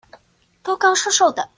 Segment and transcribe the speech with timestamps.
[0.63, 1.47] 高高瘦瘦的